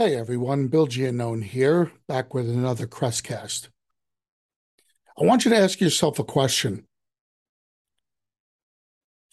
Hey 0.00 0.14
everyone, 0.14 0.68
Bill 0.68 0.86
Giannone 0.86 1.42
here, 1.42 1.90
back 2.06 2.32
with 2.32 2.48
another 2.48 2.86
Crestcast. 2.86 3.66
I 5.20 5.24
want 5.24 5.44
you 5.44 5.50
to 5.50 5.56
ask 5.56 5.80
yourself 5.80 6.20
a 6.20 6.24
question. 6.24 6.84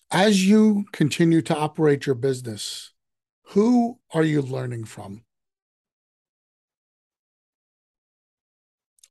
As 0.09 0.47
you 0.47 0.85
continue 0.91 1.43
to 1.43 1.55
operate 1.55 2.07
your 2.07 2.15
business, 2.15 2.93
who 3.49 3.99
are 4.11 4.23
you 4.23 4.41
learning 4.41 4.85
from? 4.85 5.23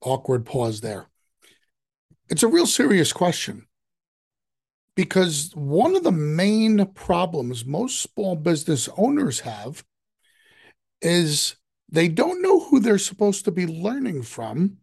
Awkward 0.00 0.44
pause 0.44 0.80
there. 0.80 1.06
It's 2.28 2.42
a 2.42 2.48
real 2.48 2.66
serious 2.66 3.12
question 3.12 3.68
because 4.96 5.52
one 5.54 5.94
of 5.94 6.02
the 6.02 6.10
main 6.10 6.84
problems 6.94 7.64
most 7.64 8.02
small 8.02 8.34
business 8.34 8.88
owners 8.96 9.38
have 9.38 9.84
is 11.04 11.56
they 11.88 12.08
don't 12.08 12.42
know 12.42 12.60
who 12.60 12.80
they're 12.80 12.98
supposed 12.98 13.44
to 13.44 13.52
be 13.52 13.66
learning 13.66 14.22
from 14.22 14.78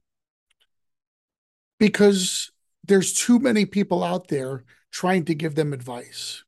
because 1.79 2.51
there's 2.85 3.13
too 3.13 3.39
many 3.39 3.65
people 3.65 4.03
out 4.03 4.27
there 4.27 4.63
trying 4.91 5.25
to 5.25 5.35
give 5.35 5.55
them 5.55 5.73
advice. 5.73 6.43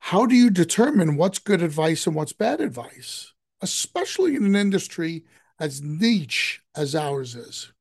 How 0.00 0.26
do 0.26 0.34
you 0.34 0.50
determine 0.50 1.16
what's 1.16 1.38
good 1.38 1.62
advice 1.62 2.06
and 2.06 2.16
what's 2.16 2.32
bad 2.32 2.60
advice, 2.60 3.32
especially 3.60 4.34
in 4.34 4.44
an 4.44 4.56
industry 4.56 5.24
as 5.60 5.82
niche 5.82 6.62
as 6.74 6.94
ours 6.94 7.36
is? 7.36 7.72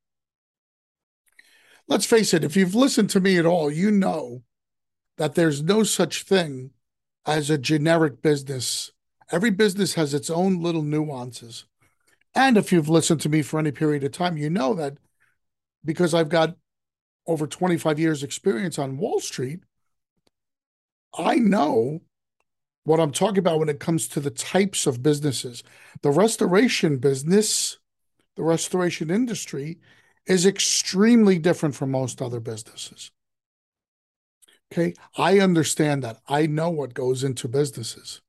Let's 1.88 2.05
face 2.05 2.33
it, 2.33 2.44
if 2.44 2.55
you've 2.55 2.75
listened 2.75 3.09
to 3.11 3.21
me 3.21 3.38
at 3.38 3.45
all, 3.45 3.71
you 3.71 3.91
know 3.91 4.44
that 5.17 5.35
there's 5.35 5.63
no 5.63 5.83
such 5.83 6.23
thing 6.23 6.71
as 7.25 7.49
a 7.49 7.58
generic 7.58 8.21
business 8.21 8.91
Every 9.31 9.52
business 9.52 9.95
has 9.95 10.13
its 10.13 10.30
own 10.30 10.62
little 10.62 10.84
nuances. 10.84 11.66
And 12.33 12.58
if 12.58 12.72
you've 12.72 12.89
listened 12.89 13.22
to 13.22 13.30
me 13.30 13.42
for 13.42 13.59
any 13.59 13.72
period 13.72 14.03
of 14.03 14.11
time, 14.11 14.38
you 14.38 14.50
know 14.50 14.73
that 14.75 14.97
because 15.83 16.14
I've 16.14 16.30
got 16.30 16.56
over 17.25 17.48
25 17.48 18.00
years 18.00 18.23
experience 18.23 18.80
on 18.80 18.98
Wall 18.98 19.20
Street, 19.20 19.61
I 21.17 21.36
know 21.36 22.02
what 22.83 23.00
I'm 23.00 23.11
talking 23.11 23.39
about 23.39 23.59
when 23.59 23.70
it 23.70 23.80
comes 23.80 24.08
to 24.09 24.20
the 24.20 24.30
types 24.30 24.88
of 24.88 25.03
businesses. 25.03 25.64
The 26.02 26.11
restoration 26.11 26.98
business, 26.98 27.78
the 28.36 28.44
restoration 28.44 29.09
industry 29.09 29.80
is 30.25 30.45
extremely 30.45 31.38
different 31.39 31.75
from 31.75 31.92
most 31.92 32.22
other 32.22 32.39
businesses. 32.39 33.11
Okay. 34.72 34.94
I 35.17 35.39
understand 35.39 36.03
that. 36.03 36.20
I 36.28 36.45
know 36.45 36.70
what 36.70 36.94
goes 36.94 37.23
into 37.23 37.48
businesses. 37.48 38.22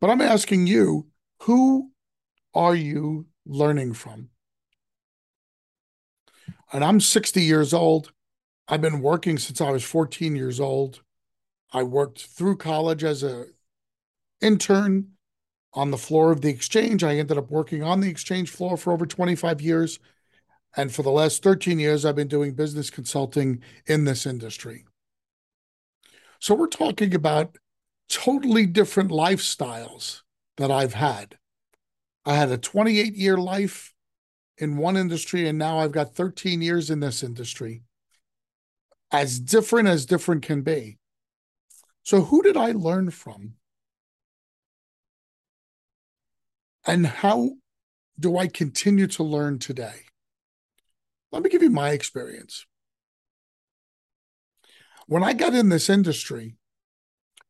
But 0.00 0.10
I'm 0.10 0.20
asking 0.20 0.66
you, 0.66 1.08
who 1.42 1.90
are 2.54 2.74
you 2.74 3.26
learning 3.46 3.94
from? 3.94 4.30
And 6.72 6.84
I'm 6.84 7.00
60 7.00 7.42
years 7.42 7.72
old. 7.72 8.12
I've 8.68 8.80
been 8.80 9.00
working 9.00 9.38
since 9.38 9.60
I 9.60 9.70
was 9.70 9.84
14 9.84 10.36
years 10.36 10.60
old. 10.60 11.02
I 11.72 11.82
worked 11.82 12.26
through 12.26 12.56
college 12.58 13.02
as 13.02 13.22
a 13.22 13.46
intern 14.40 15.12
on 15.74 15.90
the 15.90 15.98
floor 15.98 16.32
of 16.32 16.40
the 16.40 16.48
exchange. 16.48 17.02
I 17.02 17.16
ended 17.16 17.38
up 17.38 17.50
working 17.50 17.82
on 17.82 18.00
the 18.00 18.10
exchange 18.10 18.50
floor 18.50 18.76
for 18.76 18.92
over 18.92 19.06
25 19.06 19.60
years. 19.60 19.98
And 20.76 20.94
for 20.94 21.02
the 21.02 21.10
last 21.10 21.42
13 21.42 21.78
years, 21.78 22.04
I've 22.04 22.16
been 22.16 22.28
doing 22.28 22.54
business 22.54 22.90
consulting 22.90 23.62
in 23.86 24.04
this 24.04 24.26
industry. 24.26 24.84
So 26.40 26.54
we're 26.54 26.68
talking 26.68 27.14
about 27.14 27.58
totally 28.08 28.66
different 28.66 29.10
lifestyles 29.10 30.22
that 30.56 30.70
I've 30.70 30.94
had. 30.94 31.38
I 32.24 32.34
had 32.34 32.50
a 32.50 32.58
28 32.58 33.14
year 33.14 33.36
life 33.36 33.94
in 34.58 34.76
one 34.76 34.96
industry, 34.96 35.48
and 35.48 35.58
now 35.58 35.78
I've 35.78 35.92
got 35.92 36.14
13 36.14 36.60
years 36.60 36.90
in 36.90 37.00
this 37.00 37.22
industry. 37.22 37.82
As 39.10 39.38
different 39.38 39.88
as 39.88 40.04
different 40.04 40.42
can 40.42 40.62
be. 40.62 40.98
So, 42.02 42.22
who 42.22 42.42
did 42.42 42.56
I 42.56 42.72
learn 42.72 43.10
from? 43.10 43.54
And 46.86 47.06
how 47.06 47.50
do 48.18 48.36
I 48.36 48.46
continue 48.46 49.06
to 49.08 49.22
learn 49.22 49.58
today? 49.58 50.06
Let 51.30 51.42
me 51.42 51.50
give 51.50 51.62
you 51.62 51.70
my 51.70 51.90
experience. 51.90 52.66
When 55.06 55.22
I 55.22 55.32
got 55.32 55.54
in 55.54 55.68
this 55.68 55.88
industry, 55.88 56.56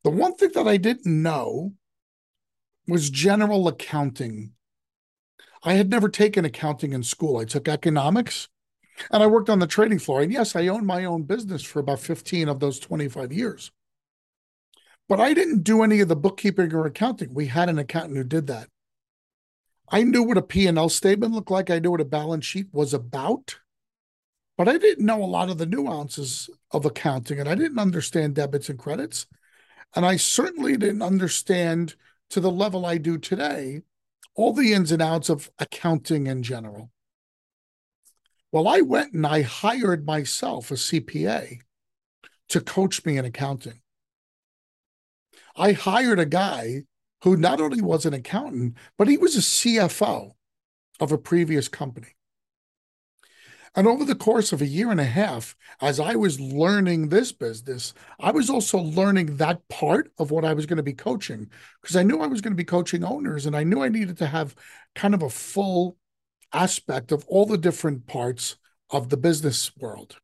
the 0.08 0.16
one 0.16 0.34
thing 0.36 0.52
that 0.54 0.66
I 0.66 0.78
didn't 0.78 1.22
know 1.22 1.74
was 2.86 3.10
general 3.10 3.68
accounting. 3.68 4.52
I 5.62 5.74
had 5.74 5.90
never 5.90 6.08
taken 6.08 6.46
accounting 6.46 6.94
in 6.94 7.02
school. 7.02 7.36
I 7.36 7.44
took 7.44 7.68
economics 7.68 8.48
and 9.10 9.22
I 9.22 9.26
worked 9.26 9.50
on 9.50 9.58
the 9.58 9.66
trading 9.66 9.98
floor. 9.98 10.22
And 10.22 10.32
yes, 10.32 10.56
I 10.56 10.68
owned 10.68 10.86
my 10.86 11.04
own 11.04 11.24
business 11.24 11.62
for 11.62 11.80
about 11.80 12.00
15 12.00 12.48
of 12.48 12.58
those 12.58 12.78
25 12.78 13.34
years. 13.34 13.70
But 15.10 15.20
I 15.20 15.34
didn't 15.34 15.62
do 15.62 15.82
any 15.82 16.00
of 16.00 16.08
the 16.08 16.16
bookkeeping 16.16 16.72
or 16.72 16.86
accounting. 16.86 17.34
We 17.34 17.48
had 17.48 17.68
an 17.68 17.78
accountant 17.78 18.16
who 18.16 18.24
did 18.24 18.46
that. 18.46 18.68
I 19.90 20.04
knew 20.04 20.22
what 20.22 20.38
a 20.38 20.42
P&L 20.42 20.88
statement 20.88 21.34
looked 21.34 21.50
like. 21.50 21.68
I 21.68 21.80
knew 21.80 21.90
what 21.90 22.00
a 22.00 22.06
balance 22.06 22.46
sheet 22.46 22.68
was 22.72 22.94
about. 22.94 23.58
But 24.56 24.68
I 24.68 24.78
didn't 24.78 25.04
know 25.04 25.22
a 25.22 25.26
lot 25.26 25.50
of 25.50 25.58
the 25.58 25.66
nuances 25.66 26.48
of 26.70 26.86
accounting 26.86 27.38
and 27.38 27.48
I 27.48 27.54
didn't 27.54 27.78
understand 27.78 28.36
debits 28.36 28.70
and 28.70 28.78
credits. 28.78 29.26
And 29.94 30.04
I 30.04 30.16
certainly 30.16 30.76
didn't 30.76 31.02
understand 31.02 31.94
to 32.30 32.40
the 32.40 32.50
level 32.50 32.84
I 32.84 32.98
do 32.98 33.18
today 33.18 33.82
all 34.34 34.52
the 34.52 34.72
ins 34.72 34.92
and 34.92 35.02
outs 35.02 35.28
of 35.28 35.50
accounting 35.58 36.26
in 36.26 36.42
general. 36.42 36.90
Well, 38.52 38.68
I 38.68 38.80
went 38.80 39.12
and 39.12 39.26
I 39.26 39.42
hired 39.42 40.06
myself 40.06 40.70
a 40.70 40.74
CPA 40.74 41.58
to 42.50 42.60
coach 42.60 43.04
me 43.04 43.18
in 43.18 43.24
accounting. 43.24 43.80
I 45.56 45.72
hired 45.72 46.20
a 46.20 46.26
guy 46.26 46.84
who 47.24 47.36
not 47.36 47.60
only 47.60 47.82
was 47.82 48.06
an 48.06 48.14
accountant, 48.14 48.76
but 48.96 49.08
he 49.08 49.18
was 49.18 49.36
a 49.36 49.40
CFO 49.40 50.32
of 51.00 51.12
a 51.12 51.18
previous 51.18 51.68
company. 51.68 52.14
And 53.78 53.86
over 53.86 54.04
the 54.04 54.16
course 54.16 54.52
of 54.52 54.60
a 54.60 54.66
year 54.66 54.90
and 54.90 54.98
a 54.98 55.04
half, 55.04 55.54
as 55.80 56.00
I 56.00 56.16
was 56.16 56.40
learning 56.40 57.10
this 57.10 57.30
business, 57.30 57.94
I 58.18 58.32
was 58.32 58.50
also 58.50 58.78
learning 58.78 59.36
that 59.36 59.68
part 59.68 60.10
of 60.18 60.32
what 60.32 60.44
I 60.44 60.52
was 60.52 60.66
going 60.66 60.78
to 60.78 60.82
be 60.82 60.92
coaching 60.92 61.48
because 61.80 61.94
I 61.94 62.02
knew 62.02 62.18
I 62.18 62.26
was 62.26 62.40
going 62.40 62.50
to 62.50 62.56
be 62.56 62.64
coaching 62.64 63.04
owners 63.04 63.46
and 63.46 63.54
I 63.54 63.62
knew 63.62 63.80
I 63.80 63.88
needed 63.88 64.18
to 64.18 64.26
have 64.26 64.56
kind 64.96 65.14
of 65.14 65.22
a 65.22 65.30
full 65.30 65.96
aspect 66.52 67.12
of 67.12 67.24
all 67.28 67.46
the 67.46 67.56
different 67.56 68.08
parts 68.08 68.56
of 68.90 69.10
the 69.10 69.16
business 69.16 69.70
world. 69.76 70.16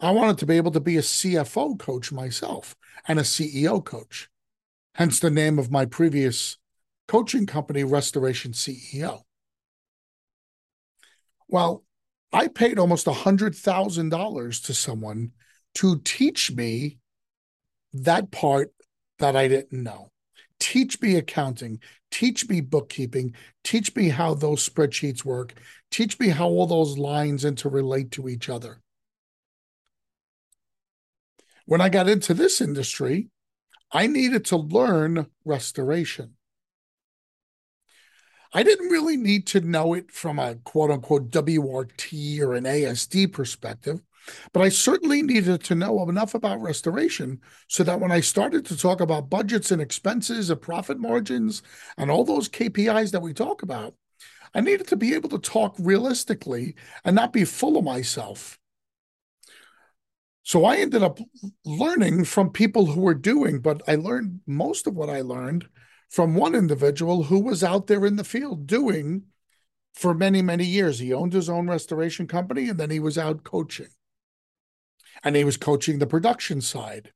I 0.00 0.10
wanted 0.10 0.38
to 0.38 0.46
be 0.46 0.56
able 0.56 0.72
to 0.72 0.80
be 0.80 0.96
a 0.96 1.00
CFO 1.00 1.78
coach 1.78 2.10
myself 2.10 2.74
and 3.06 3.20
a 3.20 3.22
CEO 3.22 3.84
coach, 3.84 4.30
hence 4.96 5.20
the 5.20 5.30
name 5.30 5.60
of 5.60 5.70
my 5.70 5.84
previous 5.84 6.58
coaching 7.06 7.46
company, 7.46 7.84
Restoration 7.84 8.50
CEO. 8.50 9.20
Well, 11.46 11.84
I 12.34 12.48
paid 12.48 12.80
almost 12.80 13.06
a 13.06 13.12
$100,000 13.12 14.64
to 14.64 14.74
someone 14.74 15.30
to 15.76 16.00
teach 16.00 16.50
me 16.50 16.98
that 17.92 18.32
part 18.32 18.72
that 19.20 19.36
I 19.36 19.46
didn't 19.46 19.84
know. 19.84 20.10
Teach 20.58 21.00
me 21.00 21.14
accounting, 21.14 21.78
teach 22.10 22.48
me 22.48 22.60
bookkeeping, 22.60 23.36
teach 23.62 23.94
me 23.94 24.08
how 24.08 24.34
those 24.34 24.68
spreadsheets 24.68 25.24
work, 25.24 25.54
teach 25.92 26.18
me 26.18 26.28
how 26.28 26.48
all 26.48 26.66
those 26.66 26.98
lines 26.98 27.44
interrelate 27.44 28.10
to 28.12 28.28
each 28.28 28.48
other. 28.48 28.80
When 31.66 31.80
I 31.80 31.88
got 31.88 32.08
into 32.08 32.34
this 32.34 32.60
industry, 32.60 33.28
I 33.92 34.08
needed 34.08 34.44
to 34.46 34.56
learn 34.56 35.26
restoration. 35.44 36.34
I 38.54 38.62
didn't 38.62 38.90
really 38.90 39.16
need 39.16 39.48
to 39.48 39.60
know 39.60 39.94
it 39.94 40.12
from 40.12 40.38
a 40.38 40.54
quote 40.54 40.92
unquote 40.92 41.30
WRT 41.30 42.40
or 42.40 42.54
an 42.54 42.64
ASD 42.64 43.32
perspective, 43.32 44.00
but 44.52 44.62
I 44.62 44.68
certainly 44.68 45.22
needed 45.22 45.64
to 45.64 45.74
know 45.74 46.08
enough 46.08 46.34
about 46.34 46.62
restoration 46.62 47.40
so 47.66 47.82
that 47.82 47.98
when 47.98 48.12
I 48.12 48.20
started 48.20 48.64
to 48.66 48.76
talk 48.76 49.00
about 49.00 49.28
budgets 49.28 49.72
and 49.72 49.82
expenses 49.82 50.50
and 50.50 50.62
profit 50.62 51.00
margins 51.00 51.62
and 51.98 52.12
all 52.12 52.24
those 52.24 52.48
KPIs 52.48 53.10
that 53.10 53.22
we 53.22 53.34
talk 53.34 53.62
about, 53.62 53.94
I 54.54 54.60
needed 54.60 54.86
to 54.88 54.96
be 54.96 55.14
able 55.14 55.30
to 55.30 55.38
talk 55.38 55.74
realistically 55.80 56.76
and 57.04 57.16
not 57.16 57.32
be 57.32 57.44
full 57.44 57.76
of 57.76 57.84
myself. 57.84 58.60
So 60.44 60.64
I 60.64 60.76
ended 60.76 61.02
up 61.02 61.18
learning 61.64 62.24
from 62.24 62.50
people 62.50 62.86
who 62.86 63.00
were 63.00 63.14
doing, 63.14 63.58
but 63.60 63.82
I 63.88 63.96
learned 63.96 64.40
most 64.46 64.86
of 64.86 64.94
what 64.94 65.10
I 65.10 65.22
learned 65.22 65.66
from 66.08 66.34
one 66.34 66.54
individual 66.54 67.24
who 67.24 67.40
was 67.40 67.64
out 67.64 67.86
there 67.86 68.04
in 68.06 68.16
the 68.16 68.24
field 68.24 68.66
doing 68.66 69.24
for 69.94 70.14
many, 70.14 70.42
many 70.42 70.64
years. 70.64 70.98
He 70.98 71.12
owned 71.12 71.32
his 71.32 71.48
own 71.48 71.68
restoration 71.68 72.26
company 72.26 72.68
and 72.68 72.78
then 72.78 72.90
he 72.90 73.00
was 73.00 73.18
out 73.18 73.44
coaching. 73.44 73.88
And 75.22 75.36
he 75.36 75.44
was 75.44 75.56
coaching 75.56 75.98
the 75.98 76.06
production 76.06 76.60
side. 76.60 77.12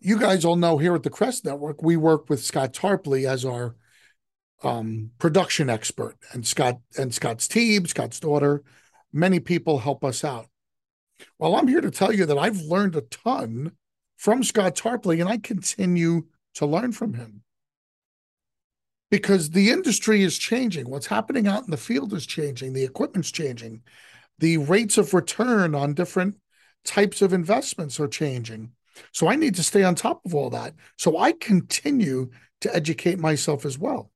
you 0.00 0.18
guys 0.18 0.44
all 0.44 0.56
know 0.56 0.78
here 0.78 0.94
at 0.94 1.04
the 1.04 1.10
Crest 1.10 1.44
Network, 1.44 1.82
we 1.82 1.96
work 1.96 2.28
with 2.28 2.42
Scott 2.42 2.72
Tarpley 2.72 3.24
as 3.26 3.44
our 3.44 3.76
um, 4.64 5.10
production 5.18 5.70
expert, 5.70 6.16
and 6.32 6.46
Scott 6.46 6.80
and 6.98 7.14
Scott's 7.14 7.48
team, 7.48 7.86
Scott's 7.86 8.20
daughter, 8.20 8.62
many 9.12 9.40
people 9.40 9.78
help 9.78 10.04
us 10.04 10.24
out. 10.24 10.46
Well, 11.38 11.54
I'm 11.54 11.68
here 11.68 11.80
to 11.80 11.90
tell 11.90 12.12
you 12.12 12.26
that 12.26 12.38
I've 12.38 12.60
learned 12.60 12.96
a 12.96 13.02
ton 13.02 13.72
from 14.16 14.42
Scott 14.42 14.74
Tarpley, 14.74 15.20
and 15.20 15.28
I 15.28 15.38
continue 15.38 16.26
to 16.54 16.66
learn 16.66 16.92
from 16.92 17.14
him 17.14 17.42
because 19.10 19.50
the 19.50 19.70
industry 19.70 20.22
is 20.22 20.38
changing. 20.38 20.88
What's 20.88 21.06
happening 21.06 21.46
out 21.46 21.64
in 21.64 21.70
the 21.70 21.76
field 21.76 22.14
is 22.14 22.24
changing. 22.24 22.72
The 22.72 22.84
equipment's 22.84 23.30
changing. 23.30 23.82
The 24.38 24.56
rates 24.56 24.96
of 24.96 25.12
return 25.12 25.74
on 25.74 25.92
different 25.92 26.36
types 26.84 27.20
of 27.20 27.32
investments 27.32 28.00
are 28.00 28.08
changing. 28.08 28.72
So 29.12 29.28
I 29.28 29.36
need 29.36 29.54
to 29.56 29.62
stay 29.62 29.84
on 29.84 29.94
top 29.94 30.24
of 30.24 30.34
all 30.34 30.50
that. 30.50 30.74
So 30.96 31.18
I 31.18 31.32
continue 31.32 32.30
to 32.62 32.74
educate 32.74 33.18
myself 33.18 33.66
as 33.66 33.78
well. 33.78 34.10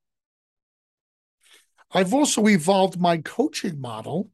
I've 1.93 2.15
also 2.15 2.47
evolved 2.49 2.99
my 2.99 3.19
coaching 3.19 3.81
model 3.81 4.31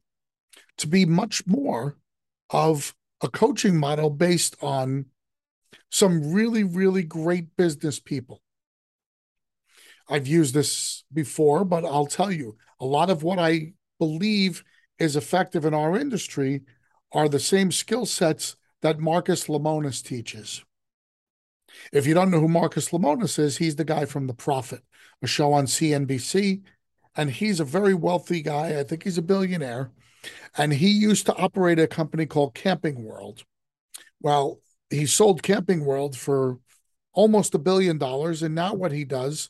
to 0.77 0.87
be 0.87 1.05
much 1.05 1.45
more 1.45 1.97
of 2.49 2.95
a 3.21 3.27
coaching 3.27 3.77
model 3.77 4.09
based 4.09 4.55
on 4.61 5.07
some 5.89 6.33
really, 6.33 6.63
really 6.63 7.03
great 7.03 7.55
business 7.55 7.99
people. 7.99 8.41
I've 10.09 10.27
used 10.27 10.53
this 10.53 11.03
before, 11.13 11.63
but 11.63 11.85
I'll 11.85 12.07
tell 12.07 12.31
you 12.31 12.57
a 12.79 12.85
lot 12.85 13.09
of 13.09 13.23
what 13.23 13.39
I 13.39 13.73
believe 13.99 14.63
is 14.99 15.15
effective 15.15 15.65
in 15.65 15.73
our 15.73 15.97
industry 15.97 16.61
are 17.11 17.29
the 17.29 17.39
same 17.39 17.71
skill 17.71 18.05
sets 18.05 18.55
that 18.81 18.99
Marcus 18.99 19.47
Lemonis 19.47 20.03
teaches. 20.03 20.63
If 21.91 22.05
you 22.05 22.13
don't 22.13 22.31
know 22.31 22.39
who 22.39 22.47
Marcus 22.47 22.89
Lemonis 22.89 23.39
is, 23.39 23.57
he's 23.57 23.75
the 23.75 23.85
guy 23.85 24.05
from 24.05 24.27
The 24.27 24.33
Profit, 24.33 24.83
a 25.21 25.27
show 25.27 25.53
on 25.53 25.65
CNBC. 25.65 26.61
And 27.15 27.29
he's 27.29 27.59
a 27.59 27.65
very 27.65 27.93
wealthy 27.93 28.41
guy. 28.41 28.79
I 28.79 28.83
think 28.83 29.03
he's 29.03 29.17
a 29.17 29.23
billionaire. 29.23 29.91
And 30.57 30.73
he 30.73 30.89
used 30.89 31.25
to 31.27 31.35
operate 31.35 31.79
a 31.79 31.87
company 31.87 32.25
called 32.25 32.55
Camping 32.55 33.03
World. 33.03 33.43
Well, 34.19 34.59
he 34.93 35.05
sold 35.05 35.43
Camping 35.43 35.85
World 35.85 36.15
for 36.15 36.59
almost 37.13 37.55
a 37.55 37.59
billion 37.59 37.97
dollars. 37.97 38.43
And 38.43 38.53
now 38.53 38.73
what 38.73 38.91
he 38.91 39.03
does, 39.03 39.49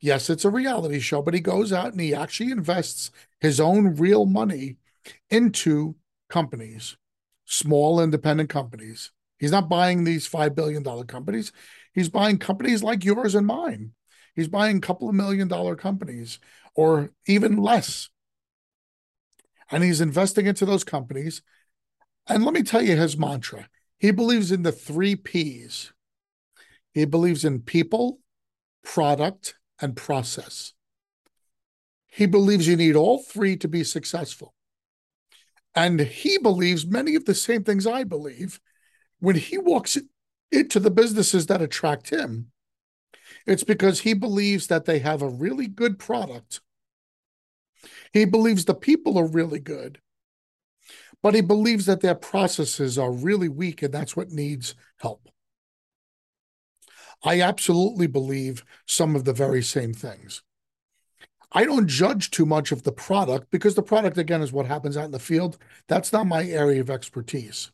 yes, 0.00 0.28
it's 0.28 0.44
a 0.44 0.50
reality 0.50 1.00
show, 1.00 1.22
but 1.22 1.34
he 1.34 1.40
goes 1.40 1.72
out 1.72 1.92
and 1.92 2.00
he 2.00 2.14
actually 2.14 2.50
invests 2.50 3.10
his 3.40 3.60
own 3.60 3.96
real 3.96 4.26
money 4.26 4.76
into 5.30 5.96
companies, 6.28 6.96
small 7.46 8.00
independent 8.00 8.50
companies. 8.50 9.10
He's 9.38 9.52
not 9.52 9.68
buying 9.68 10.04
these 10.04 10.28
$5 10.28 10.54
billion 10.54 10.84
companies. 11.06 11.52
He's 11.92 12.08
buying 12.08 12.38
companies 12.38 12.82
like 12.82 13.04
yours 13.04 13.34
and 13.34 13.46
mine. 13.46 13.92
He's 14.34 14.48
buying 14.48 14.78
a 14.78 14.80
couple 14.80 15.08
of 15.08 15.14
million 15.14 15.48
dollar 15.48 15.76
companies 15.76 16.38
or 16.74 17.10
even 17.26 17.56
less. 17.56 18.10
And 19.70 19.82
he's 19.82 20.00
investing 20.00 20.46
into 20.46 20.66
those 20.66 20.84
companies. 20.84 21.42
And 22.26 22.44
let 22.44 22.54
me 22.54 22.62
tell 22.62 22.82
you 22.82 22.96
his 22.96 23.16
mantra 23.16 23.68
he 24.04 24.10
believes 24.10 24.52
in 24.52 24.64
the 24.64 24.70
three 24.70 25.16
P's 25.16 25.94
he 26.92 27.06
believes 27.06 27.42
in 27.42 27.60
people, 27.60 28.18
product, 28.82 29.54
and 29.80 29.96
process. 29.96 30.74
He 32.08 32.26
believes 32.26 32.68
you 32.68 32.76
need 32.76 32.96
all 32.96 33.22
three 33.22 33.56
to 33.56 33.66
be 33.66 33.82
successful. 33.82 34.52
And 35.74 35.98
he 35.98 36.36
believes 36.36 36.86
many 36.86 37.14
of 37.14 37.24
the 37.24 37.34
same 37.34 37.64
things 37.64 37.86
I 37.86 38.04
believe. 38.04 38.60
When 39.20 39.36
he 39.36 39.56
walks 39.56 39.96
into 40.52 40.80
the 40.80 40.90
businesses 40.90 41.46
that 41.46 41.62
attract 41.62 42.10
him, 42.10 42.52
it's 43.46 43.64
because 43.64 44.00
he 44.00 44.12
believes 44.12 44.66
that 44.66 44.84
they 44.84 44.98
have 44.98 45.22
a 45.22 45.30
really 45.30 45.66
good 45.66 45.98
product. 45.98 46.60
He 48.12 48.26
believes 48.26 48.66
the 48.66 48.74
people 48.74 49.18
are 49.18 49.26
really 49.26 49.60
good, 49.60 49.98
but 51.24 51.34
he 51.34 51.40
believes 51.40 51.86
that 51.86 52.02
their 52.02 52.14
processes 52.14 52.98
are 52.98 53.10
really 53.10 53.48
weak 53.48 53.82
and 53.82 53.94
that's 53.94 54.14
what 54.14 54.30
needs 54.30 54.74
help. 54.98 55.30
I 57.24 57.40
absolutely 57.40 58.06
believe 58.08 58.62
some 58.84 59.16
of 59.16 59.24
the 59.24 59.32
very 59.32 59.62
same 59.62 59.94
things. 59.94 60.42
I 61.50 61.64
don't 61.64 61.88
judge 61.88 62.30
too 62.30 62.44
much 62.44 62.72
of 62.72 62.82
the 62.82 62.92
product 62.92 63.50
because 63.50 63.74
the 63.74 63.82
product, 63.82 64.18
again, 64.18 64.42
is 64.42 64.52
what 64.52 64.66
happens 64.66 64.98
out 64.98 65.06
in 65.06 65.12
the 65.12 65.18
field. 65.18 65.56
That's 65.88 66.12
not 66.12 66.26
my 66.26 66.44
area 66.44 66.82
of 66.82 66.90
expertise. 66.90 67.70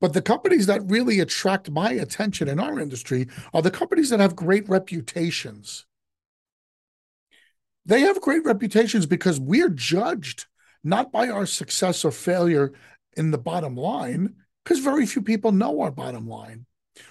But 0.00 0.12
the 0.12 0.22
companies 0.22 0.66
that 0.66 0.88
really 0.88 1.18
attract 1.18 1.72
my 1.72 1.90
attention 1.90 2.46
in 2.46 2.60
our 2.60 2.78
industry 2.78 3.26
are 3.52 3.62
the 3.62 3.72
companies 3.72 4.10
that 4.10 4.20
have 4.20 4.36
great 4.36 4.68
reputations. 4.68 5.86
They 7.84 8.02
have 8.02 8.20
great 8.20 8.44
reputations 8.44 9.06
because 9.06 9.40
we're 9.40 9.70
judged 9.70 10.46
not 10.82 11.12
by 11.12 11.28
our 11.28 11.46
success 11.46 12.04
or 12.04 12.10
failure 12.10 12.72
in 13.16 13.30
the 13.30 13.38
bottom 13.38 13.76
line, 13.76 14.34
because 14.64 14.78
very 14.78 15.06
few 15.06 15.22
people 15.22 15.52
know 15.52 15.80
our 15.80 15.90
bottom 15.90 16.28
line. 16.28 16.66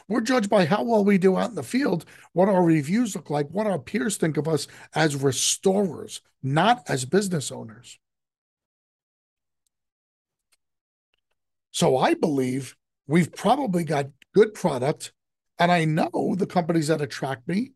We're 0.08 0.22
judged 0.22 0.50
by 0.50 0.66
how 0.66 0.84
well 0.84 1.04
we 1.04 1.18
do 1.18 1.38
out 1.38 1.50
in 1.50 1.56
the 1.56 1.64
field, 1.64 2.06
what 2.34 2.50
our 2.50 2.64
reviews 2.64 3.16
look 3.16 3.30
like, 3.30 3.50
what 3.50 3.68
our 3.68 3.80
peers 3.80 4.18
think 4.18 4.38
of 4.38 4.48
us 4.48 4.68
as 4.94 5.16
restorers, 5.16 6.22
not 6.44 6.84
as 6.88 7.06
business 7.06 7.52
owners. 7.52 7.98
So 11.72 11.98
I 11.98 12.14
believe 12.14 12.76
we've 13.08 13.32
probably 13.32 13.84
got 13.84 14.08
good 14.34 14.54
product. 14.54 15.14
And 15.58 15.72
I 15.72 15.86
know 15.86 16.36
the 16.38 16.48
companies 16.48 16.88
that 16.88 17.02
attract 17.02 17.48
me 17.48 17.72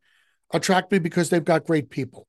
attract 0.54 0.92
me 0.92 1.00
because 1.00 1.30
they've 1.30 1.44
got 1.44 1.66
great 1.66 1.90
people. 1.90 2.28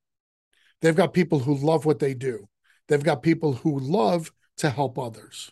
They've 0.81 0.96
got 0.96 1.12
people 1.12 1.38
who 1.38 1.55
love 1.56 1.84
what 1.84 1.99
they 1.99 2.14
do. 2.14 2.49
They've 2.89 3.03
got 3.03 3.23
people 3.23 3.55
who 3.55 3.79
love 3.79 4.33
to 4.59 4.71
help 4.71 4.99
others. 4.99 5.51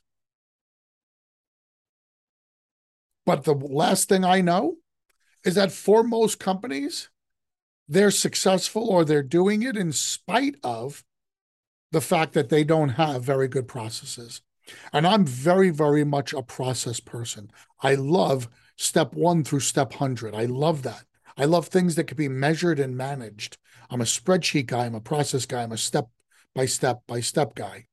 But 3.25 3.45
the 3.45 3.55
last 3.55 4.09
thing 4.09 4.25
I 4.25 4.41
know 4.41 4.77
is 5.45 5.55
that 5.55 5.73
for 5.73 6.03
most 6.03 6.39
companies, 6.39 7.09
they're 7.89 8.11
successful 8.11 8.89
or 8.89 9.05
they're 9.05 9.23
doing 9.23 9.63
it 9.63 9.77
in 9.77 9.93
spite 9.93 10.57
of 10.63 11.05
the 11.91 12.01
fact 12.01 12.33
that 12.33 12.49
they 12.49 12.65
don't 12.65 12.91
have 12.91 13.23
very 13.23 13.49
good 13.49 13.69
processes. 13.69 14.41
And 14.93 15.07
I'm 15.07 15.25
very, 15.25 15.71
very 15.71 16.05
much 16.05 16.33
a 16.33 16.43
process 16.43 17.01
person. 17.01 17.51
I 17.83 17.95
love 17.95 18.49
step 18.77 19.15
one 19.15 19.45
through 19.45 19.61
step 19.61 19.91
100. 19.93 20.35
I 20.35 20.45
love 20.47 20.83
that. 20.83 21.05
I 21.37 21.45
love 21.45 21.69
things 21.69 21.95
that 21.97 22.05
can 22.05 22.17
be 22.17 22.29
measured 22.29 22.79
and 22.79 22.97
managed. 22.97 23.59
I'm 23.91 24.01
a 24.01 24.05
spreadsheet 24.05 24.67
guy, 24.67 24.87
I'm 24.87 24.95
a 24.95 25.01
process 25.01 25.47
guy, 25.47 25.63
I'm 25.63 25.73
a 25.73 25.79
step 25.79 26.09
by 26.55 26.67
step 26.67 27.03
by 27.07 27.21
step 27.21 27.55
guy. 27.55 27.87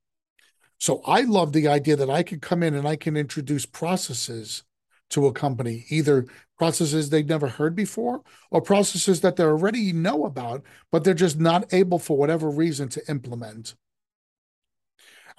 So 0.77 1.01
I 1.05 1.21
love 1.21 1.51
the 1.51 1.67
idea 1.67 1.95
that 1.97 2.09
I 2.09 2.23
can 2.23 2.39
come 2.39 2.63
in 2.63 2.73
and 2.73 2.87
I 2.87 2.95
can 2.95 3.17
introduce 3.17 3.65
processes 3.65 4.63
to 5.09 5.25
a 5.25 5.33
company, 5.33 5.85
either 5.89 6.25
processes 6.57 7.09
they've 7.09 7.27
never 7.27 7.47
heard 7.47 7.75
before 7.75 8.21
or 8.51 8.61
processes 8.61 9.21
that 9.21 9.35
they 9.35 9.43
already 9.43 9.91
know 9.91 10.25
about, 10.25 10.63
but 10.91 11.03
they're 11.03 11.13
just 11.13 11.39
not 11.39 11.73
able 11.73 11.99
for 11.99 12.17
whatever 12.17 12.49
reason 12.49 12.87
to 12.89 13.09
implement. 13.09 13.75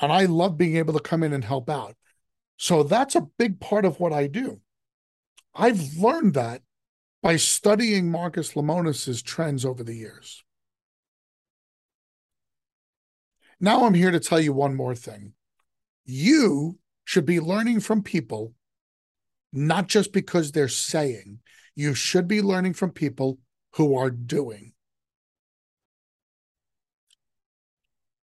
And 0.01 0.13
I 0.13 0.25
love 0.25 0.59
being 0.59 0.77
able 0.77 0.95
to 0.95 1.01
come 1.01 1.23
in 1.23 1.33
and 1.33 1.45
help 1.45 1.71
out. 1.71 1.95
So 2.57 2.83
that's 2.83 3.15
a 3.15 3.29
big 3.39 3.61
part 3.61 3.85
of 3.85 4.01
what 4.01 4.13
I 4.13 4.27
do. 4.27 4.61
I've 5.55 5.97
learned 5.97 6.35
that 6.35 6.63
by 7.23 7.37
studying 7.37 8.11
Marcus 8.11 8.57
Lemonis's 8.57 9.23
trends 9.23 9.65
over 9.65 9.83
the 9.83 9.95
years. 9.95 10.43
Now 13.61 13.85
I'm 13.85 13.95
here 13.95 14.11
to 14.11 14.21
tell 14.21 14.41
you 14.41 14.53
one 14.53 14.75
more 14.75 14.95
thing. 14.95 15.35
You 16.05 16.79
should 17.05 17.27
be 17.27 17.41
learning 17.41 17.81
from 17.81 18.03
people 18.03 18.55
not 19.53 19.89
just 19.89 20.13
because 20.13 20.53
they're 20.53 20.69
saying. 20.69 21.41
You 21.75 21.95
should 21.95 22.29
be 22.29 22.43
learning 22.43 22.75
from 22.75 22.91
people 22.91 23.39
who 23.75 23.97
are 23.97 24.11
doing. 24.11 24.73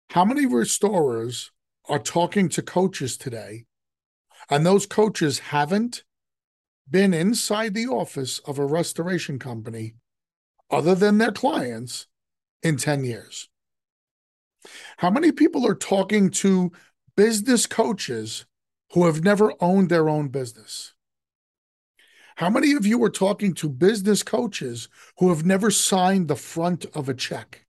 How 0.10 0.26
many 0.26 0.46
restorers 0.46 1.52
are 1.88 2.00
talking 2.00 2.50
to 2.50 2.62
coaches 2.62 3.18
today, 3.18 3.66
and 4.50 4.66
those 4.66 4.86
coaches 4.86 5.40
haven't 5.40 6.04
been 6.90 7.14
inside 7.14 7.74
the 7.74 7.88
office 7.88 8.40
of 8.40 8.60
a 8.60 8.66
restoration 8.66 9.40
company 9.40 9.96
other 10.70 10.96
than 10.96 11.18
their 11.18 11.32
clients 11.32 12.08
in 12.62 12.78
10 12.78 13.06
years? 13.06 13.48
How 14.98 15.10
many 15.10 15.32
people 15.32 15.66
are 15.68 15.76
talking 15.76 16.30
to 16.32 16.72
business 17.16 17.66
coaches 17.66 18.46
who 18.94 19.06
have 19.06 19.24
never 19.24 19.54
owned 19.60 19.90
their 19.90 20.10
own 20.10 20.28
business? 20.28 20.94
How 22.36 22.50
many 22.50 22.74
of 22.74 22.86
you 22.86 23.04
are 23.04 23.10
talking 23.10 23.54
to 23.56 23.70
business 23.70 24.24
coaches 24.24 24.90
who 25.18 25.30
have 25.30 25.46
never 25.46 25.70
signed 25.70 26.28
the 26.28 26.36
front 26.36 26.86
of 26.94 27.10
a 27.10 27.14
check? 27.14 27.66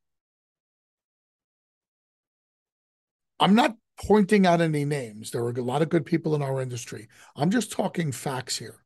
I'm 3.40 3.54
not 3.54 3.76
pointing 4.00 4.46
out 4.46 4.60
any 4.60 4.84
names. 4.84 5.30
There 5.30 5.44
are 5.44 5.50
a 5.50 5.62
lot 5.62 5.82
of 5.82 5.88
good 5.88 6.06
people 6.06 6.34
in 6.34 6.42
our 6.42 6.62
industry. 6.62 7.08
I'm 7.36 7.50
just 7.50 7.72
talking 7.72 8.12
facts 8.12 8.58
here. 8.58 8.84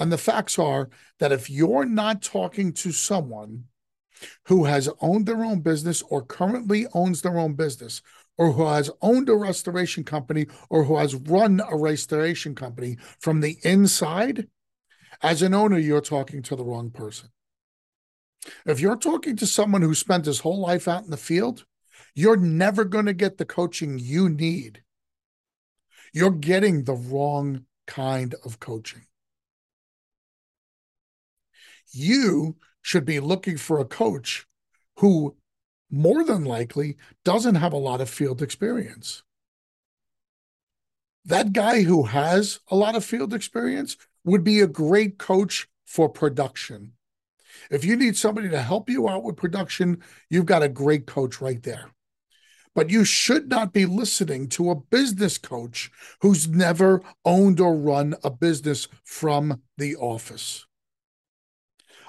And 0.00 0.10
the 0.10 0.18
facts 0.18 0.58
are 0.58 0.90
that 1.20 1.32
if 1.32 1.48
you're 1.48 1.84
not 1.84 2.22
talking 2.22 2.72
to 2.74 2.90
someone 2.90 3.64
who 4.46 4.64
has 4.64 4.88
owned 5.00 5.26
their 5.26 5.44
own 5.44 5.60
business 5.60 6.02
or 6.02 6.22
currently 6.22 6.86
owns 6.94 7.22
their 7.22 7.38
own 7.38 7.54
business 7.54 8.02
or 8.36 8.52
who 8.52 8.66
has 8.66 8.90
owned 9.00 9.28
a 9.28 9.34
restoration 9.34 10.04
company 10.04 10.46
or 10.70 10.84
who 10.84 10.96
has 10.96 11.14
run 11.14 11.60
a 11.68 11.76
restoration 11.76 12.54
company 12.54 12.96
from 13.20 13.40
the 13.40 13.58
inside, 13.62 14.48
as 15.22 15.42
an 15.42 15.54
owner, 15.54 15.78
you're 15.78 16.00
talking 16.00 16.42
to 16.42 16.56
the 16.56 16.64
wrong 16.64 16.90
person. 16.90 17.30
If 18.66 18.80
you're 18.80 18.96
talking 18.96 19.36
to 19.36 19.46
someone 19.46 19.82
who 19.82 19.94
spent 19.94 20.26
his 20.26 20.40
whole 20.40 20.60
life 20.60 20.88
out 20.88 21.04
in 21.04 21.10
the 21.10 21.16
field, 21.16 21.64
you're 22.14 22.36
never 22.36 22.84
going 22.84 23.06
to 23.06 23.12
get 23.12 23.38
the 23.38 23.44
coaching 23.44 23.98
you 23.98 24.28
need. 24.28 24.82
You're 26.12 26.30
getting 26.30 26.84
the 26.84 26.94
wrong 26.94 27.64
kind 27.86 28.34
of 28.44 28.60
coaching. 28.60 29.06
You 31.92 32.56
should 32.84 33.06
be 33.06 33.18
looking 33.18 33.56
for 33.56 33.80
a 33.80 33.84
coach 33.86 34.46
who 34.98 35.34
more 35.90 36.22
than 36.22 36.44
likely 36.44 36.98
doesn't 37.24 37.54
have 37.54 37.72
a 37.72 37.78
lot 37.78 38.02
of 38.02 38.10
field 38.10 38.42
experience. 38.42 39.22
That 41.24 41.54
guy 41.54 41.82
who 41.82 42.02
has 42.02 42.60
a 42.68 42.76
lot 42.76 42.94
of 42.94 43.02
field 43.02 43.32
experience 43.32 43.96
would 44.22 44.44
be 44.44 44.60
a 44.60 44.66
great 44.66 45.16
coach 45.16 45.66
for 45.86 46.10
production. 46.10 46.92
If 47.70 47.86
you 47.86 47.96
need 47.96 48.18
somebody 48.18 48.50
to 48.50 48.60
help 48.60 48.90
you 48.90 49.08
out 49.08 49.22
with 49.22 49.36
production, 49.36 50.02
you've 50.28 50.44
got 50.44 50.62
a 50.62 50.68
great 50.68 51.06
coach 51.06 51.40
right 51.40 51.62
there. 51.62 51.90
But 52.74 52.90
you 52.90 53.06
should 53.06 53.48
not 53.48 53.72
be 53.72 53.86
listening 53.86 54.50
to 54.50 54.70
a 54.70 54.74
business 54.74 55.38
coach 55.38 55.90
who's 56.20 56.48
never 56.48 57.00
owned 57.24 57.60
or 57.60 57.74
run 57.74 58.14
a 58.22 58.28
business 58.28 58.88
from 59.04 59.62
the 59.78 59.96
office. 59.96 60.66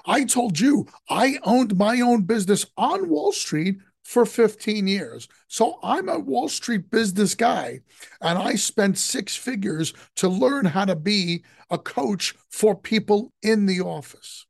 I 0.06 0.24
told 0.24 0.60
you 0.60 0.88
I 1.10 1.40
owned 1.44 1.78
my 1.78 2.00
own 2.02 2.24
business 2.24 2.66
on 2.78 3.10
Wall 3.10 3.32
Street 3.32 3.78
for 4.04 4.26
15 4.26 4.88
years. 4.88 5.28
So 5.48 5.80
I'm 5.82 6.10
a 6.10 6.20
Wall 6.20 6.48
Street 6.48 6.92
business 6.92 7.34
guy, 7.34 7.82
and 8.22 8.38
I 8.38 8.54
spent 8.56 9.00
six 9.00 9.36
figures 9.36 9.94
to 10.18 10.30
learn 10.30 10.66
how 10.66 10.86
to 10.86 10.96
be 10.96 11.44
a 11.72 11.80
coach 11.80 12.36
for 12.50 12.76
people 12.76 13.34
in 13.42 13.66
the 13.66 13.82
office. 13.82 14.46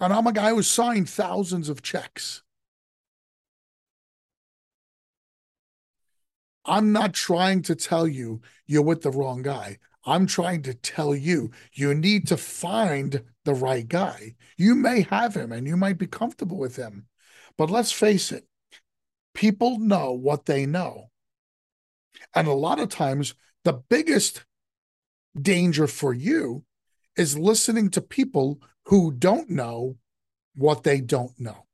And 0.00 0.12
I'm 0.12 0.26
a 0.26 0.32
guy 0.32 0.50
who 0.50 0.62
signed 0.62 1.10
thousands 1.10 1.68
of 1.68 1.82
checks. 1.82 2.42
I'm 6.64 6.92
not 6.92 7.12
trying 7.12 7.62
to 7.62 7.74
tell 7.74 8.06
you 8.06 8.40
you're 8.66 8.82
with 8.82 9.02
the 9.02 9.10
wrong 9.10 9.42
guy. 9.42 9.78
I'm 10.06 10.26
trying 10.26 10.62
to 10.62 10.74
tell 10.74 11.14
you, 11.14 11.50
you 11.72 11.94
need 11.94 12.26
to 12.28 12.36
find 12.36 13.22
the 13.44 13.54
right 13.54 13.86
guy. 13.86 14.34
You 14.56 14.74
may 14.74 15.02
have 15.02 15.34
him 15.34 15.52
and 15.52 15.66
you 15.66 15.76
might 15.76 15.98
be 15.98 16.06
comfortable 16.06 16.58
with 16.58 16.76
him. 16.76 17.06
But 17.56 17.70
let's 17.70 17.92
face 17.92 18.32
it, 18.32 18.46
people 19.32 19.78
know 19.78 20.12
what 20.12 20.46
they 20.46 20.66
know. 20.66 21.10
And 22.34 22.48
a 22.48 22.52
lot 22.52 22.80
of 22.80 22.88
times, 22.88 23.34
the 23.64 23.72
biggest 23.72 24.44
danger 25.40 25.86
for 25.86 26.12
you 26.12 26.64
is 27.16 27.38
listening 27.38 27.90
to 27.90 28.00
people 28.00 28.60
who 28.86 29.12
don't 29.12 29.48
know 29.48 29.96
what 30.54 30.82
they 30.82 31.00
don't 31.00 31.38
know. 31.38 31.66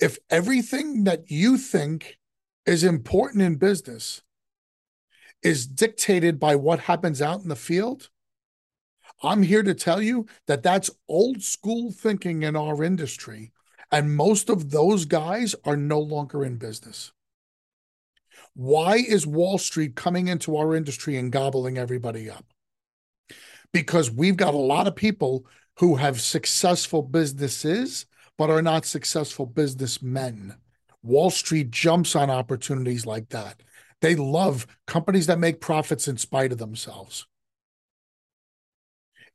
If 0.00 0.18
everything 0.30 1.04
that 1.04 1.30
you 1.30 1.58
think 1.58 2.18
is 2.64 2.84
important 2.84 3.42
in 3.42 3.56
business 3.56 4.22
is 5.42 5.66
dictated 5.66 6.38
by 6.38 6.56
what 6.56 6.80
happens 6.80 7.22
out 7.22 7.42
in 7.42 7.48
the 7.48 7.56
field, 7.56 8.08
I'm 9.22 9.42
here 9.42 9.62
to 9.62 9.74
tell 9.74 10.00
you 10.00 10.26
that 10.46 10.62
that's 10.62 10.90
old 11.08 11.42
school 11.42 11.90
thinking 11.90 12.42
in 12.42 12.56
our 12.56 12.82
industry. 12.82 13.52
And 13.90 14.14
most 14.14 14.50
of 14.50 14.70
those 14.70 15.06
guys 15.06 15.54
are 15.64 15.76
no 15.76 15.98
longer 15.98 16.44
in 16.44 16.56
business. 16.56 17.12
Why 18.54 18.96
is 18.96 19.26
Wall 19.26 19.58
Street 19.58 19.96
coming 19.96 20.28
into 20.28 20.56
our 20.56 20.74
industry 20.74 21.16
and 21.16 21.32
gobbling 21.32 21.78
everybody 21.78 22.28
up? 22.28 22.44
Because 23.72 24.10
we've 24.10 24.36
got 24.36 24.54
a 24.54 24.58
lot 24.58 24.86
of 24.86 24.96
people 24.96 25.46
who 25.78 25.96
have 25.96 26.20
successful 26.20 27.02
businesses, 27.02 28.06
but 28.36 28.50
are 28.50 28.62
not 28.62 28.84
successful 28.84 29.46
businessmen. 29.46 30.56
Wall 31.02 31.30
Street 31.30 31.70
jumps 31.70 32.16
on 32.16 32.30
opportunities 32.30 33.06
like 33.06 33.28
that. 33.28 33.62
They 34.00 34.14
love 34.14 34.66
companies 34.86 35.26
that 35.26 35.38
make 35.38 35.60
profits 35.60 36.08
in 36.08 36.16
spite 36.16 36.52
of 36.52 36.58
themselves. 36.58 37.26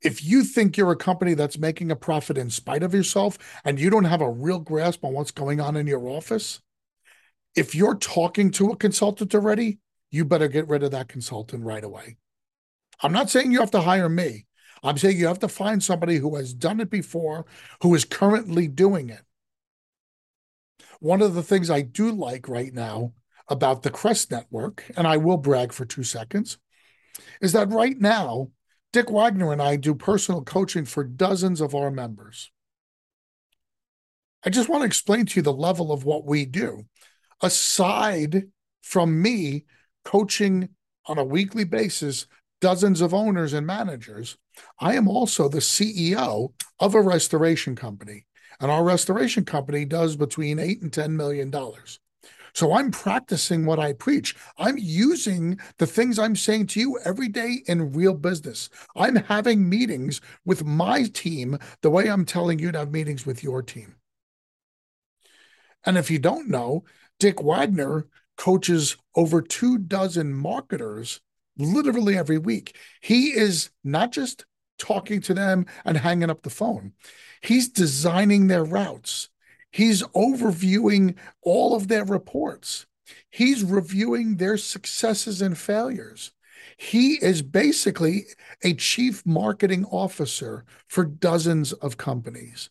If 0.02 0.24
you 0.24 0.42
think 0.44 0.76
you're 0.76 0.92
a 0.92 0.96
company 0.96 1.34
that's 1.34 1.58
making 1.58 1.90
a 1.90 1.96
profit 1.96 2.36
in 2.36 2.50
spite 2.50 2.82
of 2.82 2.94
yourself 2.94 3.38
and 3.64 3.80
you 3.80 3.90
don't 3.90 4.04
have 4.04 4.20
a 4.20 4.30
real 4.30 4.58
grasp 4.58 5.04
on 5.04 5.12
what's 5.12 5.30
going 5.30 5.60
on 5.60 5.76
in 5.76 5.86
your 5.86 6.08
office, 6.08 6.60
if 7.54 7.74
you're 7.74 7.96
talking 7.96 8.50
to 8.52 8.70
a 8.70 8.76
consultant 8.76 9.34
already, 9.34 9.78
you 10.10 10.24
better 10.24 10.48
get 10.48 10.68
rid 10.68 10.82
of 10.82 10.90
that 10.90 11.08
consultant 11.08 11.64
right 11.64 11.84
away. 11.84 12.16
I'm 13.02 13.12
not 13.12 13.30
saying 13.30 13.52
you 13.52 13.60
have 13.60 13.70
to 13.72 13.80
hire 13.80 14.08
me. 14.08 14.46
I'm 14.82 14.98
saying 14.98 15.18
you 15.18 15.26
have 15.26 15.38
to 15.40 15.48
find 15.48 15.82
somebody 15.82 16.18
who 16.18 16.36
has 16.36 16.52
done 16.52 16.80
it 16.80 16.90
before, 16.90 17.46
who 17.80 17.94
is 17.94 18.04
currently 18.04 18.68
doing 18.68 19.08
it. 19.08 19.22
One 21.00 21.22
of 21.22 21.34
the 21.34 21.42
things 21.42 21.70
I 21.70 21.80
do 21.80 22.12
like 22.12 22.48
right 22.48 22.72
now 22.72 23.14
about 23.48 23.82
the 23.82 23.90
Crest 23.90 24.30
Network, 24.30 24.84
and 24.96 25.06
I 25.06 25.16
will 25.16 25.36
brag 25.36 25.72
for 25.72 25.84
two 25.84 26.02
seconds, 26.02 26.58
is 27.40 27.52
that 27.52 27.70
right 27.70 27.98
now, 27.98 28.50
Dick 28.92 29.10
Wagner 29.10 29.52
and 29.52 29.60
I 29.60 29.76
do 29.76 29.94
personal 29.94 30.42
coaching 30.42 30.84
for 30.84 31.04
dozens 31.04 31.60
of 31.60 31.74
our 31.74 31.90
members. 31.90 32.50
I 34.44 34.50
just 34.50 34.68
want 34.68 34.82
to 34.82 34.86
explain 34.86 35.26
to 35.26 35.36
you 35.36 35.42
the 35.42 35.52
level 35.52 35.90
of 35.90 36.04
what 36.04 36.26
we 36.26 36.44
do. 36.44 36.86
Aside 37.40 38.44
from 38.82 39.20
me 39.20 39.64
coaching 40.04 40.68
on 41.06 41.18
a 41.18 41.24
weekly 41.24 41.64
basis 41.64 42.26
dozens 42.60 43.00
of 43.00 43.12
owners 43.12 43.52
and 43.52 43.66
managers, 43.66 44.36
I 44.78 44.94
am 44.94 45.08
also 45.08 45.48
the 45.48 45.58
CEO 45.58 46.52
of 46.78 46.94
a 46.94 47.02
restoration 47.02 47.74
company. 47.74 48.26
And 48.60 48.70
our 48.70 48.84
restoration 48.84 49.44
company 49.44 49.84
does 49.84 50.16
between 50.16 50.58
eight 50.58 50.80
and 50.82 50.92
$10 50.92 51.10
million. 51.10 51.52
So 52.54 52.72
I'm 52.72 52.92
practicing 52.92 53.66
what 53.66 53.80
I 53.80 53.92
preach. 53.92 54.36
I'm 54.58 54.78
using 54.78 55.58
the 55.78 55.86
things 55.86 56.18
I'm 56.18 56.36
saying 56.36 56.68
to 56.68 56.80
you 56.80 56.98
every 57.04 57.28
day 57.28 57.62
in 57.66 57.92
real 57.92 58.14
business. 58.14 58.70
I'm 58.94 59.16
having 59.16 59.68
meetings 59.68 60.20
with 60.44 60.64
my 60.64 61.04
team 61.04 61.58
the 61.82 61.90
way 61.90 62.08
I'm 62.08 62.24
telling 62.24 62.60
you 62.60 62.70
to 62.70 62.78
have 62.78 62.92
meetings 62.92 63.26
with 63.26 63.42
your 63.42 63.62
team. 63.62 63.96
And 65.84 65.98
if 65.98 66.10
you 66.10 66.18
don't 66.18 66.48
know, 66.48 66.84
Dick 67.18 67.42
Wagner 67.42 68.06
coaches 68.36 68.96
over 69.16 69.42
two 69.42 69.78
dozen 69.78 70.32
marketers 70.32 71.20
literally 71.58 72.16
every 72.16 72.38
week. 72.38 72.76
He 73.00 73.28
is 73.28 73.70
not 73.82 74.12
just 74.12 74.44
talking 74.78 75.20
to 75.22 75.34
them 75.34 75.66
and 75.84 75.96
hanging 75.96 76.30
up 76.30 76.42
the 76.42 76.50
phone, 76.50 76.92
he's 77.42 77.68
designing 77.68 78.46
their 78.46 78.64
routes. 78.64 79.28
He's 79.74 80.04
overviewing 80.14 81.16
all 81.42 81.74
of 81.74 81.88
their 81.88 82.04
reports. 82.04 82.86
He's 83.28 83.64
reviewing 83.64 84.36
their 84.36 84.56
successes 84.56 85.42
and 85.42 85.58
failures. 85.58 86.30
He 86.76 87.14
is 87.14 87.42
basically 87.42 88.26
a 88.62 88.74
chief 88.74 89.26
marketing 89.26 89.84
officer 89.86 90.64
for 90.86 91.04
dozens 91.04 91.72
of 91.72 91.96
companies. 91.96 92.70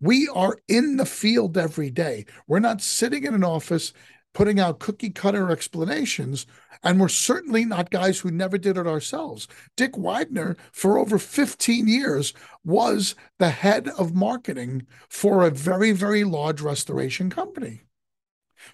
We 0.00 0.28
are 0.34 0.58
in 0.68 0.98
the 0.98 1.06
field 1.06 1.56
every 1.56 1.88
day. 1.88 2.26
We're 2.46 2.58
not 2.58 2.82
sitting 2.82 3.24
in 3.24 3.32
an 3.32 3.42
office 3.42 3.94
putting 4.34 4.60
out 4.60 4.80
cookie 4.80 5.10
cutter 5.10 5.50
explanations. 5.50 6.46
And 6.82 7.00
we're 7.00 7.08
certainly 7.08 7.64
not 7.64 7.90
guys 7.90 8.20
who 8.20 8.30
never 8.30 8.58
did 8.58 8.76
it 8.76 8.86
ourselves. 8.86 9.48
Dick 9.76 9.96
Wagner, 9.96 10.56
for 10.72 10.98
over 10.98 11.18
15 11.18 11.88
years, 11.88 12.34
was 12.64 13.14
the 13.38 13.50
head 13.50 13.88
of 13.88 14.14
marketing 14.14 14.86
for 15.08 15.44
a 15.44 15.50
very, 15.50 15.92
very 15.92 16.24
large 16.24 16.60
restoration 16.60 17.30
company. 17.30 17.82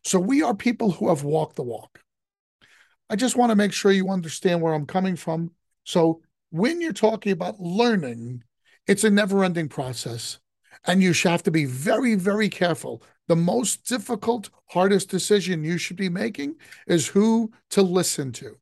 So 0.03 0.19
we 0.19 0.43
are 0.43 0.55
people 0.55 0.93
who 0.93 1.09
have 1.09 1.23
walked 1.23 1.57
the 1.57 1.63
walk. 1.63 2.01
I 3.09 3.17
just 3.17 3.37
want 3.37 3.51
to 3.51 3.57
make 3.57 3.73
sure 3.73 3.93
you 3.93 4.09
understand 4.09 4.63
where 4.63 4.73
I'm 4.73 4.87
coming 4.87 5.17
from. 5.17 5.51
So 5.85 6.23
when 6.51 6.81
you're 6.81 6.93
talking 6.93 7.33
about 7.33 7.61
learning, 7.61 8.45
it's 8.87 9.05
a 9.05 9.11
never 9.11 9.45
ending 9.45 9.69
process. 9.69 10.39
And 10.87 11.03
you 11.03 11.13
have 11.25 11.43
to 11.43 11.51
be 11.51 11.65
very, 11.65 12.15
very 12.15 12.49
careful 12.49 13.03
the 13.31 13.37
most 13.37 13.85
difficult, 13.85 14.51
hardest 14.67 15.09
decision 15.09 15.63
you 15.63 15.79
should 15.79 15.97
be 15.97 16.09
making 16.09 16.57
is 16.89 17.07
who 17.07 17.53
to 17.71 17.81
listen 17.81 18.33
to. 18.33 18.59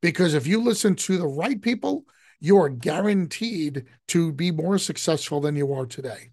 Because 0.00 0.32
if 0.32 0.46
you 0.46 0.62
listen 0.62 0.94
to 0.94 1.18
the 1.18 1.26
right 1.26 1.60
people, 1.60 2.06
you 2.40 2.56
are 2.56 2.70
guaranteed 2.70 3.84
to 4.06 4.32
be 4.32 4.50
more 4.50 4.78
successful 4.78 5.42
than 5.42 5.56
you 5.56 5.74
are 5.74 5.84
today. 5.84 6.30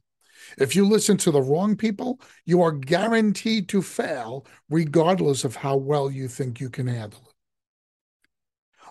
If 0.57 0.73
you 0.73 0.87
listen 0.87 1.17
to 1.17 1.31
the 1.31 1.41
wrong 1.41 1.75
people, 1.75 2.21
you 2.45 2.61
are 2.61 2.71
guaranteed 2.71 3.67
to 3.69 3.81
fail, 3.81 4.45
regardless 4.69 5.43
of 5.43 5.57
how 5.57 5.75
well 5.75 6.09
you 6.09 6.29
think 6.29 6.61
you 6.61 6.69
can 6.69 6.87
handle 6.87 7.27
it. 7.27 7.35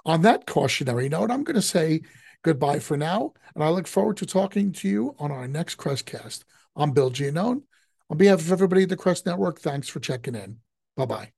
on 0.05 0.23
that 0.23 0.47
cautionary 0.47 1.09
note, 1.09 1.31
I'm 1.31 1.45
going 1.45 1.55
to 1.57 1.63
say 1.63 2.03
goodbye 2.43 2.81
for 2.81 2.97
now, 2.99 3.33
and 3.55 3.65
I 3.65 3.71
look 3.71 3.87
forward 3.87 4.19
to 4.19 4.27
talking 4.27 4.73
to 4.73 4.89
you 4.89 5.15
on 5.19 5.33
our 5.33 5.49
next 5.49 5.79
Crestcast. 5.79 6.45
I'm 6.77 6.93
Bill 6.93 7.11
Giannone. 7.11 7.63
On 8.11 8.17
behalf 8.17 8.41
of 8.41 8.53
everybody 8.53 8.83
at 8.83 8.89
the 8.89 8.97
Crest 8.97 9.27
Network, 9.27 9.61
thanks 9.61 9.89
for 9.89 10.01
checking 10.01 10.35
in. 10.35 10.59
Bye 10.97 11.07
bye. 11.07 11.33